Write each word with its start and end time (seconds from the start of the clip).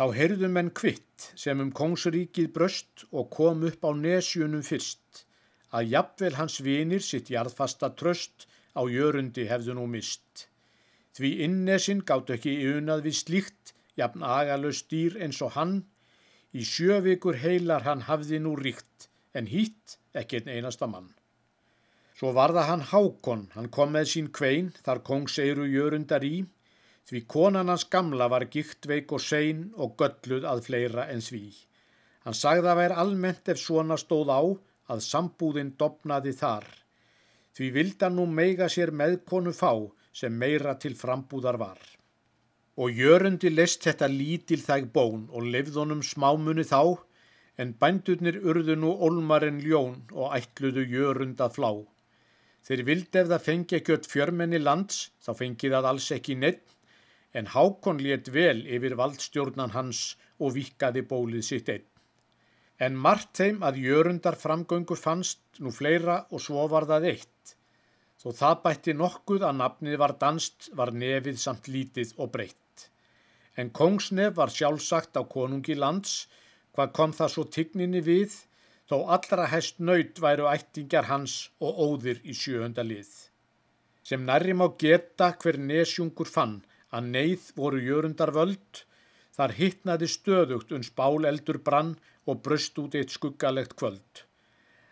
Þá 0.00 0.14
heyrðu 0.16 0.48
menn 0.48 0.68
kvitt 0.72 1.24
sem 1.36 1.58
um 1.60 1.70
kongsríkið 1.76 2.46
bröst 2.54 3.02
og 3.12 3.26
kom 3.34 3.66
upp 3.68 3.82
á 3.84 3.92
nesjunum 3.92 4.62
fyrst, 4.64 5.26
að 5.76 5.90
jafnvel 5.92 6.30
hans 6.38 6.54
vinir 6.64 7.02
sitt 7.04 7.28
jarðfasta 7.28 7.90
tröst 8.00 8.46
á 8.72 8.80
jörundi 8.88 9.44
hefðu 9.50 9.74
nú 9.76 9.84
mist. 9.92 10.46
Því 11.12 11.30
innesin 11.44 12.00
gátt 12.08 12.32
ekki 12.32 12.54
unað 12.70 13.04
við 13.10 13.18
slíkt, 13.18 13.74
jafn 14.00 14.24
agalöst 14.24 14.88
dýr 14.88 15.18
eins 15.20 15.42
og 15.44 15.52
hann, 15.58 15.74
í 16.56 16.64
sjövikur 16.64 17.36
heilar 17.42 17.84
hann 17.84 18.06
hafði 18.08 18.40
nú 18.40 18.54
ríkt, 18.56 19.10
en 19.36 19.52
hýtt 19.52 19.98
ekki 20.16 20.40
einn 20.40 20.48
einasta 20.54 20.88
mann. 20.88 21.12
Svo 22.16 22.32
varða 22.32 22.64
hann 22.72 22.88
Hákon, 22.88 23.50
hann 23.52 23.68
kom 23.68 23.92
með 23.92 24.14
sín 24.14 24.32
kvein, 24.32 24.72
þar 24.80 25.04
kongseiru 25.04 25.68
jörundar 25.68 26.24
í, 26.24 26.46
Því 27.10 27.24
konan 27.26 27.66
hans 27.72 27.82
gamla 27.90 28.28
var 28.30 28.44
giktveik 28.54 29.10
og 29.16 29.22
sein 29.24 29.64
og 29.82 29.96
gölluð 29.98 30.44
að 30.46 30.60
fleira 30.68 31.08
en 31.10 31.22
sví. 31.26 31.48
Hann 32.22 32.36
sagði 32.38 32.70
að 32.70 32.78
væri 32.78 32.98
almennt 33.02 33.50
ef 33.50 33.58
svona 33.58 33.96
stóð 33.98 34.30
á 34.30 34.42
að 34.94 35.02
sambúðin 35.02 35.72
dopnaði 35.80 36.36
þar. 36.38 36.68
Því 37.56 37.70
vilda 37.74 38.12
nú 38.14 38.28
meiga 38.30 38.68
sér 38.70 38.94
meðkonu 38.94 39.50
fá 39.50 39.72
sem 40.20 40.38
meira 40.38 40.76
til 40.78 40.94
frambúðar 40.94 41.58
var. 41.58 41.82
Og 42.78 42.94
jörundi 43.02 43.50
lest 43.50 43.82
þetta 43.88 44.06
lítil 44.06 44.62
þæg 44.62 44.90
bón 44.94 45.26
og 45.34 45.50
lefðunum 45.50 46.06
smámunni 46.06 46.62
þá, 46.62 46.94
en 47.58 47.74
bændurnir 47.74 48.38
urðu 48.38 48.76
nú 48.78 48.94
olmarinn 49.06 49.58
ljón 49.66 50.04
og 50.14 50.36
ætluðu 50.38 50.86
jörund 50.94 51.42
að 51.42 51.58
flá. 51.58 51.72
Þeir 52.62 52.86
vildi 52.86 53.18
ef 53.18 53.32
það 53.32 53.48
fengi 53.48 53.80
ekki 53.80 53.96
öll 53.96 54.06
fjörmenni 54.14 54.62
lands, 54.62 55.08
þá 55.18 55.34
fengi 55.42 55.72
það 55.74 55.90
alls 55.90 56.06
ekki 56.14 56.38
neitt, 56.38 56.76
en 57.32 57.46
Hákon 57.54 58.00
létt 58.02 58.28
vel 58.34 58.64
yfir 58.66 58.96
valdstjórnan 58.98 59.74
hans 59.76 60.16
og 60.38 60.56
vikaði 60.56 61.04
bólið 61.12 61.46
sitt 61.46 61.70
einn. 61.72 61.86
En 62.80 62.96
margt 62.96 63.34
þeim 63.36 63.60
að 63.66 63.82
jörundar 63.84 64.38
framgöngu 64.40 64.96
fannst 64.96 65.60
nú 65.60 65.72
fleira 65.74 66.22
og 66.30 66.40
svo 66.40 66.64
var 66.72 66.86
það 66.88 67.10
eitt. 67.12 67.54
Þó 68.20 68.28
það 68.40 68.56
bætti 68.64 68.94
nokkuð 68.96 69.44
að 69.48 69.58
nafnið 69.60 69.98
var 70.00 70.14
danst 70.22 70.70
var 70.76 70.92
nefið 70.92 71.38
samt 71.42 71.68
lítið 71.68 72.14
og 72.16 72.32
breytt. 72.34 72.86
En 73.56 73.70
kongsnef 73.76 74.34
var 74.36 74.52
sjálfsagt 74.54 75.18
á 75.20 75.22
konungi 75.34 75.76
lands, 75.76 76.28
hvað 76.72 76.94
kom 76.96 77.12
það 77.16 77.32
svo 77.34 77.44
tigninni 77.56 78.00
við, 78.04 78.32
þó 78.88 78.96
allra 79.16 79.46
hest 79.52 79.78
nöyt 79.78 80.20
væru 80.24 80.48
ættingjar 80.50 81.08
hans 81.10 81.34
og 81.60 81.80
óðir 81.84 82.22
í 82.24 82.36
sjöönda 82.36 82.84
lið. 82.86 83.10
Sem 84.02 84.24
nærrim 84.24 84.64
á 84.64 84.68
geta 84.80 85.34
hver 85.40 85.60
nesjungur 85.60 86.28
fann, 86.28 86.62
að 86.96 87.10
neyð 87.14 87.50
voru 87.58 87.80
jörundar 87.84 88.32
völd, 88.34 88.82
þar 89.36 89.54
hittnaði 89.58 90.08
stöðugt 90.10 90.72
uns 90.76 90.90
báleldur 91.00 91.60
brann 91.66 91.94
og 92.26 92.42
bröst 92.46 92.78
út 92.82 92.96
eitt 92.98 93.14
skuggalegt 93.14 93.76
kvöld. 93.78 94.24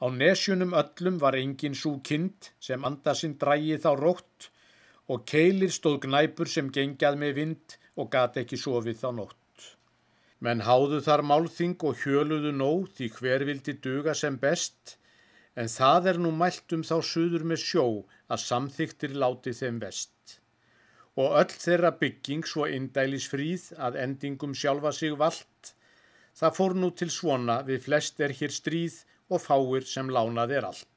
Á 0.00 0.06
nesjunum 0.08 0.72
öllum 0.80 1.18
var 1.20 1.36
engin 1.36 1.76
svo 1.76 1.98
kind 2.10 2.52
sem 2.66 2.86
andasinn 2.88 3.36
drægi 3.42 3.76
þá 3.82 3.90
rótt 3.98 4.48
og 5.12 5.26
keilir 5.32 5.74
stóð 5.74 5.98
gnæpur 6.06 6.48
sem 6.48 6.70
gengjað 6.76 7.18
með 7.20 7.36
vind 7.40 7.76
og 8.00 8.08
gati 8.14 8.44
ekki 8.44 8.60
sofið 8.62 9.02
þá 9.02 9.10
nótt. 9.18 9.36
Menn 10.40 10.64
háðu 10.64 11.02
þar 11.04 11.26
málþing 11.26 11.76
og 11.84 12.00
hjöluðu 12.00 12.54
nóg 12.56 12.86
því 12.96 13.10
hver 13.18 13.44
vildi 13.48 13.74
duga 13.84 14.14
sem 14.16 14.38
best, 14.40 14.96
en 15.58 15.68
það 15.68 16.12
er 16.14 16.22
nú 16.22 16.30
mælt 16.32 16.72
um 16.72 16.86
þá 16.86 16.96
suður 17.04 17.44
með 17.50 17.66
sjó 17.66 17.86
að 18.30 18.44
samþyktir 18.46 19.18
láti 19.20 19.52
þeim 19.58 19.82
vest 19.82 20.40
og 21.20 21.36
öll 21.40 21.52
þeirra 21.62 21.90
bygging 22.00 22.46
svo 22.48 22.66
indælis 22.70 23.26
fríð 23.32 23.66
að 23.86 23.98
endingum 24.04 24.54
sjálfa 24.56 24.92
sig 24.96 25.16
vald. 25.22 25.72
Það 26.40 26.56
fór 26.58 26.76
nú 26.78 26.90
til 26.96 27.10
svona 27.12 27.60
við 27.66 27.84
flest 27.88 28.22
er 28.24 28.34
hér 28.38 28.54
stríð 28.54 29.02
og 29.30 29.42
fáir 29.44 29.86
sem 29.86 30.08
lánað 30.16 30.56
er 30.58 30.68
allt. 30.70 30.89